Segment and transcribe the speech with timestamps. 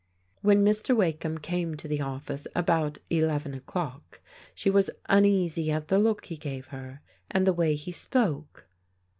[0.41, 0.95] When Mr.
[0.97, 4.19] Wakeham came to the office about eleven o'clock,
[4.55, 8.65] she was tmeasy at the look he gave her, and the way he spoke.